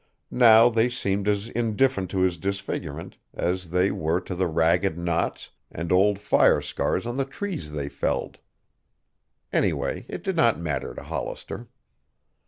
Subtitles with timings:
[0.31, 5.51] Now they seemed as indifferent to his disfigurement as they were to the ragged knots
[5.71, 8.39] and old fire scars on the trees they felled.
[9.53, 11.67] Anyway, it did not matter to Hollister.